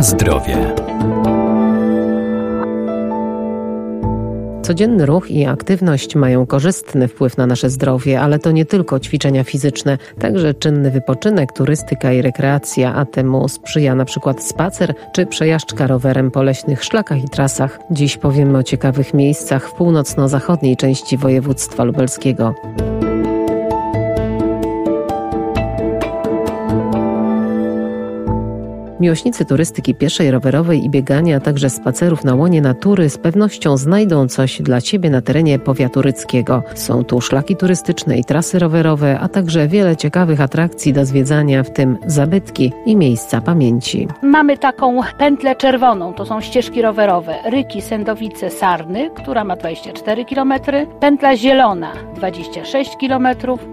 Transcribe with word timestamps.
Zdrowie. 0.00 0.74
Codzienny 4.62 5.06
ruch 5.06 5.30
i 5.30 5.46
aktywność 5.46 6.14
mają 6.14 6.46
korzystny 6.46 7.08
wpływ 7.08 7.36
na 7.36 7.46
nasze 7.46 7.70
zdrowie, 7.70 8.20
ale 8.20 8.38
to 8.38 8.50
nie 8.50 8.64
tylko 8.64 9.00
ćwiczenia 9.00 9.44
fizyczne, 9.44 9.98
także 10.18 10.54
czynny 10.54 10.90
wypoczynek, 10.90 11.52
turystyka 11.52 12.12
i 12.12 12.22
rekreacja, 12.22 12.94
a 12.94 13.04
temu 13.04 13.48
sprzyja 13.48 13.94
na 13.94 14.04
przykład 14.04 14.42
spacer 14.42 14.94
czy 15.14 15.26
przejażdżka 15.26 15.86
rowerem 15.86 16.30
po 16.30 16.42
leśnych 16.42 16.84
szlakach 16.84 17.24
i 17.24 17.28
trasach. 17.28 17.78
Dziś 17.90 18.16
powiemy 18.16 18.58
o 18.58 18.62
ciekawych 18.62 19.14
miejscach 19.14 19.68
w 19.68 19.74
północno-zachodniej 19.74 20.76
części 20.76 21.16
województwa 21.16 21.84
lubelskiego. 21.84 22.54
Miłośnicy 29.00 29.44
turystyki 29.44 29.94
pieszej, 29.94 30.30
rowerowej 30.30 30.84
i 30.84 30.90
biegania, 30.90 31.36
a 31.36 31.40
także 31.40 31.70
spacerów 31.70 32.24
na 32.24 32.34
łonie 32.34 32.60
natury 32.60 33.10
z 33.10 33.18
pewnością 33.18 33.76
znajdą 33.76 34.28
coś 34.28 34.62
dla 34.62 34.80
siebie 34.80 35.10
na 35.10 35.22
terenie 35.22 35.58
powiatu 35.58 36.02
ryckiego. 36.02 36.62
Są 36.74 37.04
tu 37.04 37.20
szlaki 37.20 37.56
turystyczne 37.56 38.18
i 38.18 38.24
trasy 38.24 38.58
rowerowe, 38.58 39.20
a 39.20 39.28
także 39.28 39.68
wiele 39.68 39.96
ciekawych 39.96 40.40
atrakcji 40.40 40.92
do 40.92 41.06
zwiedzania, 41.06 41.62
w 41.62 41.70
tym 41.70 41.98
zabytki 42.06 42.72
i 42.86 42.96
miejsca 42.96 43.40
pamięci. 43.40 44.08
Mamy 44.22 44.58
taką 44.58 45.00
pętlę 45.18 45.56
czerwoną, 45.56 46.14
to 46.14 46.26
są 46.26 46.40
ścieżki 46.40 46.82
rowerowe. 46.82 47.34
Ryki, 47.50 47.82
Sędowice, 47.82 48.50
Sarny, 48.50 49.10
która 49.14 49.44
ma 49.44 49.56
24 49.56 50.24
km. 50.24 50.52
Pętla 51.00 51.36
zielona, 51.36 51.92
26 52.16 52.90
km. 53.00 53.28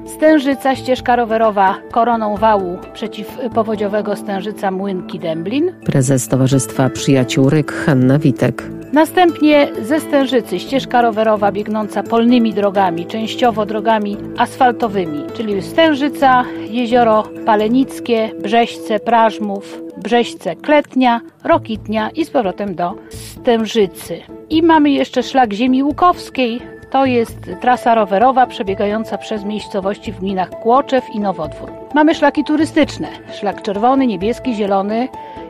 Stężyca, 0.05 0.75
ścieżka 0.75 1.16
rowerowa 1.16 1.75
koroną 1.91 2.38
wału 2.38 2.78
przeciwpowodziowego 2.94 4.16
Stężyca 4.16 4.72
Młynki 4.72 5.17
Dęblin. 5.20 5.73
Prezes 5.86 6.28
Towarzystwa 6.28 6.90
Przyjaciół 6.90 7.50
Ryk 7.50 7.72
Hanna 7.72 8.20
Witek. 8.20 8.64
Następnie 8.94 9.68
ze 9.82 10.00
Stężycy 10.00 10.59
ścieżka 10.59 11.02
rowerowa 11.02 11.52
biegnąca 11.52 12.04
polnymi 12.04 12.54
drogami, 12.54 13.06
częściowo 13.06 13.66
drogami 13.66 14.18
asfaltowymi, 14.38 15.24
czyli 15.34 15.62
Stężyca, 15.62 16.46
Jezioro 16.70 17.24
Palenickie, 17.46 18.32
Brzeźce, 18.44 19.00
Prażmów, 19.00 19.82
Brzeźce, 20.04 20.56
Kletnia, 20.56 21.22
Rokitnia 21.44 22.09
i 22.09 22.26
z 22.26 22.30
powrotem 22.30 22.76
do 22.76 22.96
Stężycy. 23.09 24.18
I 24.50 24.64
mamy 24.64 24.90
jeszcze 24.90 25.24
szlak 25.24 25.54
ziemi 25.54 25.84
łukowskiej, 25.84 26.62
to 26.90 27.06
jest 27.06 27.52
trasa 27.62 27.96
rowerowa 27.96 28.48
przebiegająca 28.48 29.18
przez 29.18 29.44
miejscowości 29.44 30.12
w 30.12 30.20
gminach 30.20 30.50
Kłoczew 30.50 31.10
i 31.10 31.20
Nowodwór. 31.20 31.72
Mamy 31.94 32.16
szlaki 32.16 32.44
turystyczne. 32.44 33.08
Szlak 33.32 33.62
czerwony, 33.62 34.08
niebieski, 34.08 34.56
zielony 34.56 35.08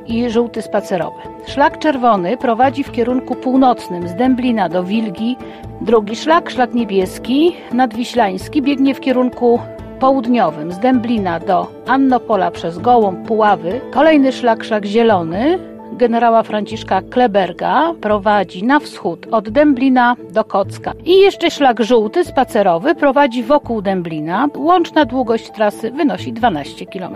i 0.08 0.30
żółty 0.30 0.62
spacerowy. 0.62 1.22
Szlak 1.48 1.80
czerwony 1.80 2.38
prowadzi 2.38 2.84
w 2.84 2.92
kierunku 2.92 3.36
północnym 3.36 4.08
z 4.08 4.16
Dęblina 4.16 4.70
do 4.70 4.84
Wilgi. 4.84 5.38
Drugi 5.82 6.16
szlak, 6.16 6.50
szlak 6.50 6.74
niebieski, 6.74 7.56
nadwiślański, 7.74 8.62
biegnie 8.62 8.96
w 8.96 9.00
kierunku 9.00 9.60
południowym 10.00 10.72
z 10.72 10.80
Dęblina 10.80 11.40
do 11.40 11.68
Annopola 11.88 12.52
przez 12.52 12.78
Gołąb, 12.78 13.28
Puławy. 13.28 13.82
Kolejny 13.92 14.32
szlak, 14.32 14.64
szlak 14.64 14.86
zielony, 14.86 15.60
generała 15.98 16.44
Franciszka 16.44 17.02
Kleberga 17.02 17.94
prowadzi 18.02 18.64
na 18.64 18.80
wschód 18.80 19.28
od 19.32 19.50
Dęblina 19.50 20.16
do 20.30 20.44
Kocka. 20.44 20.94
I 21.06 21.20
jeszcze 21.20 21.52
szlak 21.52 21.84
żółty 21.84 22.26
spacerowy 22.26 22.96
prowadzi 22.96 23.44
wokół 23.44 23.82
Dęblina. 23.82 24.48
Łączna 24.56 25.06
długość 25.06 25.52
trasy 25.52 25.92
wynosi 25.92 26.34
12 26.34 26.86
km. 26.86 27.16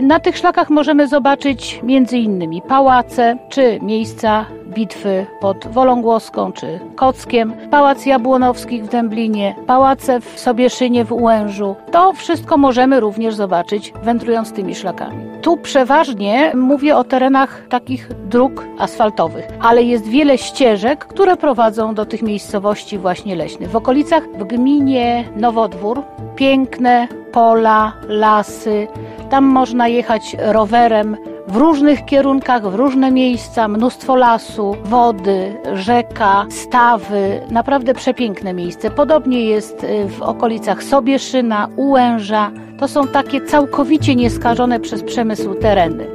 Na 0.00 0.20
tych 0.20 0.36
szlakach 0.36 0.70
możemy 0.70 1.08
zobaczyć 1.08 1.80
m.in. 1.82 2.60
pałace 2.60 3.36
czy 3.48 3.78
miejsca 3.82 4.46
bitwy 4.78 5.26
pod 5.40 5.66
Wolągłoską 5.66 6.52
czy 6.52 6.80
Kockiem, 6.96 7.52
Pałac 7.70 8.06
Jabłonowskich 8.06 8.84
w 8.84 8.88
Dęblinie, 8.88 9.54
pałace 9.66 10.20
w 10.20 10.40
Sobieszynie 10.40 11.04
w 11.04 11.12
Ułężu. 11.12 11.76
To 11.92 12.12
wszystko 12.12 12.56
możemy 12.56 13.00
również 13.00 13.34
zobaczyć 13.34 13.92
wędrując 14.02 14.52
tymi 14.52 14.74
szlakami. 14.74 15.24
Tu 15.42 15.56
przeważnie 15.56 16.52
mówię 16.54 16.96
o 16.96 17.04
terenach 17.04 17.62
takich 17.68 18.08
dróg 18.28 18.64
asfaltowych, 18.78 19.48
ale 19.60 19.82
jest 19.82 20.06
wiele 20.06 20.38
ścieżek, 20.38 21.04
które 21.04 21.36
prowadzą 21.36 21.94
do 21.94 22.06
tych 22.06 22.22
miejscowości 22.22 22.98
właśnie 22.98 23.36
leśnych. 23.36 23.70
W 23.70 23.76
okolicach 23.76 24.24
w 24.38 24.44
gminie 24.44 25.24
Nowodwór 25.36 26.02
piękne 26.36 27.08
pola, 27.32 27.92
lasy. 28.08 28.88
Tam 29.30 29.44
można 29.44 29.88
jechać 29.88 30.36
rowerem 30.38 31.16
w 31.48 31.56
różnych 31.56 32.04
kierunkach, 32.04 32.70
w 32.70 32.74
różne 32.74 33.10
miejsca, 33.10 33.68
mnóstwo 33.68 34.16
lasu, 34.16 34.76
wody, 34.84 35.56
rzeka, 35.74 36.46
stawy. 36.50 37.40
Naprawdę 37.50 37.94
przepiękne 37.94 38.52
miejsce. 38.52 38.90
Podobnie 38.90 39.44
jest 39.44 39.84
y, 39.84 40.08
w 40.08 40.22
okolicach 40.22 40.82
Sobieszyna, 40.82 41.68
Ułęża. 41.76 42.50
To 42.78 42.88
są 42.88 43.06
takie 43.06 43.40
całkowicie 43.40 44.16
nieskażone 44.16 44.80
przez 44.80 45.02
przemysł 45.02 45.54
tereny. 45.54 46.06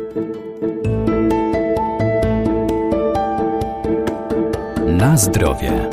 Na 4.87 5.17
zdrowie. 5.17 5.92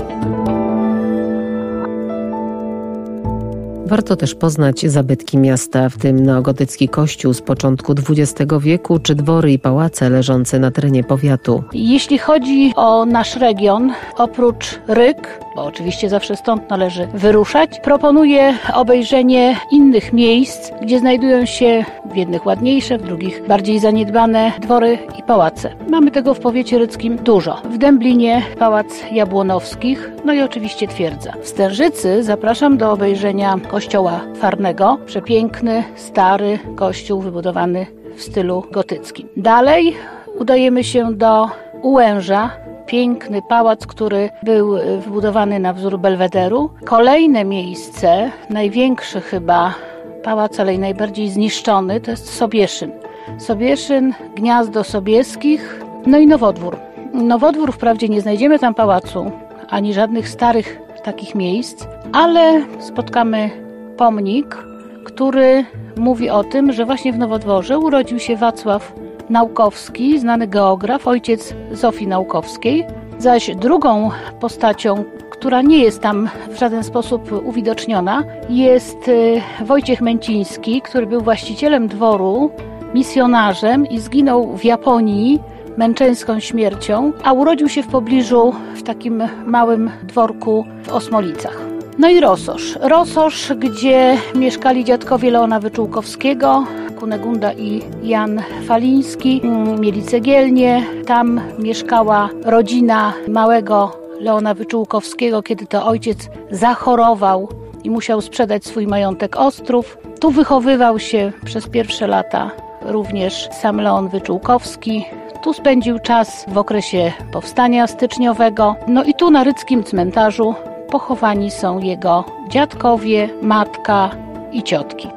Warto 3.90 4.16
też 4.16 4.34
poznać 4.34 4.80
zabytki 4.80 5.38
miasta, 5.38 5.88
w 5.88 5.98
tym 5.98 6.22
neogotycki 6.22 6.88
kościół 6.88 7.34
z 7.34 7.42
początku 7.42 7.92
XX 7.92 8.52
wieku, 8.60 8.98
czy 8.98 9.14
dwory 9.14 9.52
i 9.52 9.58
pałace 9.58 10.10
leżące 10.10 10.58
na 10.58 10.70
terenie 10.70 11.04
powiatu. 11.04 11.64
Jeśli 11.72 12.18
chodzi 12.18 12.72
o 12.76 13.06
nasz 13.06 13.36
region, 13.36 13.92
oprócz 14.16 14.80
Ryk, 14.88 15.40
bo 15.56 15.64
oczywiście 15.64 16.08
zawsze 16.08 16.36
stąd 16.36 16.70
należy 16.70 17.08
wyruszać, 17.14 17.80
proponuję 17.80 18.58
obejrzenie 18.74 19.56
innych 19.72 20.12
miejsc, 20.12 20.70
gdzie 20.82 20.98
znajdują 20.98 21.46
się 21.46 21.84
w 22.12 22.16
jednych 22.16 22.46
ładniejsze, 22.46 22.98
w 22.98 23.02
drugich 23.02 23.46
bardziej 23.46 23.78
zaniedbane 23.78 24.52
dwory 24.60 24.98
i 25.18 25.22
pałace. 25.22 25.74
Mamy 25.88 26.10
tego 26.10 26.34
w 26.34 26.40
powiecie 26.40 26.78
ryckim 26.78 27.16
dużo. 27.16 27.56
W 27.64 27.78
Dęblinie 27.78 28.42
pałac 28.58 28.86
Jabłonowskich, 29.12 30.10
no 30.24 30.32
i 30.32 30.40
oczywiście 30.40 30.88
twierdza. 30.88 31.32
W 31.42 31.48
Stężycy 31.48 32.22
zapraszam 32.22 32.78
do 32.78 32.92
obejrzenia 32.92 33.56
kościoła 33.70 34.20
farnego. 34.34 34.98
Przepiękny, 35.06 35.84
stary 35.96 36.58
kościół 36.76 37.20
wybudowany 37.20 37.86
w 38.16 38.22
stylu 38.22 38.64
gotyckim. 38.72 39.28
Dalej 39.36 39.96
udajemy 40.38 40.84
się 40.84 41.14
do 41.14 41.48
Ułęża, 41.82 42.50
piękny 42.86 43.42
pałac, 43.48 43.86
który 43.86 44.30
był 44.42 44.74
wybudowany 44.98 45.58
na 45.58 45.72
wzór 45.72 45.98
belwederu. 45.98 46.70
Kolejne 46.84 47.44
miejsce, 47.44 48.30
największy 48.50 49.20
chyba 49.20 49.74
pałac, 50.22 50.60
ale 50.60 50.74
i 50.74 50.78
najbardziej 50.78 51.28
zniszczony, 51.28 52.00
to 52.00 52.10
jest 52.10 52.34
Sobieszyn. 52.34 52.90
Sobieszyn, 53.38 54.14
Gniazdo 54.34 54.84
Sobieskich, 54.84 55.84
no 56.06 56.18
i 56.18 56.26
Nowodwór. 56.26 56.76
Nowodwór 57.12 57.72
wprawdzie 57.72 58.08
nie 58.08 58.20
znajdziemy 58.20 58.58
tam 58.58 58.74
pałacu, 58.74 59.30
ani 59.68 59.94
żadnych 59.94 60.28
starych 60.28 60.78
takich 61.04 61.34
miejsc, 61.34 61.86
ale 62.12 62.62
spotkamy 62.80 63.50
pomnik, 63.96 64.56
który 65.04 65.64
mówi 65.96 66.30
o 66.30 66.44
tym, 66.44 66.72
że 66.72 66.84
właśnie 66.84 67.12
w 67.12 67.18
Nowodworze 67.18 67.78
urodził 67.78 68.18
się 68.18 68.36
Wacław 68.36 68.92
Naukowski, 69.30 70.18
znany 70.18 70.46
geograf, 70.46 71.06
ojciec 71.06 71.54
Zofii 71.72 72.06
Naukowskiej, 72.06 72.86
zaś 73.18 73.56
drugą 73.56 74.10
postacią, 74.40 75.04
która 75.40 75.62
nie 75.62 75.78
jest 75.78 76.00
tam 76.00 76.28
w 76.50 76.58
żaden 76.58 76.84
sposób 76.84 77.32
uwidoczniona, 77.44 78.24
jest 78.48 79.08
y, 79.08 79.42
Wojciech 79.64 80.00
Męciński, 80.00 80.82
który 80.82 81.06
był 81.06 81.20
właścicielem 81.20 81.88
dworu, 81.88 82.50
misjonarzem 82.94 83.86
i 83.86 84.00
zginął 84.00 84.56
w 84.56 84.64
Japonii 84.64 85.40
męczeńską 85.76 86.40
śmiercią, 86.40 87.12
a 87.24 87.32
urodził 87.32 87.68
się 87.68 87.82
w 87.82 87.86
pobliżu 87.86 88.54
w 88.74 88.82
takim 88.82 89.22
małym 89.46 89.90
dworku 90.02 90.64
w 90.82 90.88
Osmolicach. 90.88 91.60
No 91.98 92.08
i 92.08 92.20
Rososz. 92.20 92.78
Rososz, 92.80 93.52
gdzie 93.56 94.16
mieszkali 94.34 94.84
dziadkowie 94.84 95.30
Leona 95.30 95.60
Wyczółkowskiego, 95.60 96.64
Kunegunda 96.98 97.52
i 97.52 97.82
Jan 98.02 98.42
Faliński. 98.66 99.40
Mm, 99.44 99.80
mieli 99.80 100.02
cegielnię. 100.02 100.82
Tam 101.06 101.40
mieszkała 101.58 102.28
rodzina 102.44 103.12
małego 103.28 104.00
Leona 104.20 104.54
Wyczółkowskiego, 104.54 105.42
kiedy 105.42 105.66
to 105.66 105.86
ojciec 105.86 106.30
zachorował 106.50 107.48
i 107.84 107.90
musiał 107.90 108.20
sprzedać 108.20 108.64
swój 108.64 108.86
majątek 108.86 109.36
Ostrów. 109.36 109.98
Tu 110.20 110.30
wychowywał 110.30 110.98
się 110.98 111.32
przez 111.44 111.68
pierwsze 111.68 112.06
lata 112.06 112.50
również 112.82 113.48
sam 113.52 113.80
Leon 113.80 114.08
Wyczółkowski. 114.08 115.04
Tu 115.42 115.52
spędził 115.52 115.98
czas 115.98 116.44
w 116.48 116.58
okresie 116.58 117.12
powstania 117.32 117.86
styczniowego. 117.86 118.76
No 118.88 119.04
i 119.04 119.14
tu 119.14 119.30
na 119.30 119.44
ryckim 119.44 119.84
cmentarzu 119.84 120.54
pochowani 120.90 121.50
są 121.50 121.78
jego 121.78 122.24
dziadkowie, 122.48 123.28
matka 123.42 124.10
i 124.52 124.62
ciotki. 124.62 125.08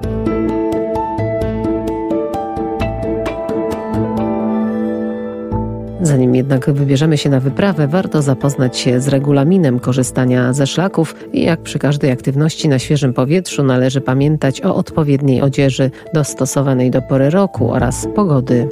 Zanim 6.03 6.35
jednak 6.35 6.69
wybierzemy 6.69 7.17
się 7.17 7.29
na 7.29 7.39
wyprawę, 7.39 7.87
warto 7.87 8.21
zapoznać 8.21 8.77
się 8.77 9.01
z 9.01 9.07
regulaminem 9.07 9.79
korzystania 9.79 10.53
ze 10.53 10.67
szlaków 10.67 11.15
i 11.33 11.43
jak 11.43 11.61
przy 11.61 11.79
każdej 11.79 12.11
aktywności 12.11 12.69
na 12.69 12.79
świeżym 12.79 13.13
powietrzu 13.13 13.63
należy 13.63 14.01
pamiętać 14.01 14.61
o 14.61 14.75
odpowiedniej 14.75 15.41
odzieży 15.41 15.91
dostosowanej 16.13 16.91
do 16.91 17.01
pory 17.01 17.29
roku 17.29 17.71
oraz 17.71 18.07
pogody. 18.15 18.69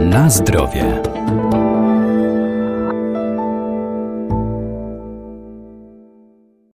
Na 0.00 0.30
zdrowie. 0.30 1.13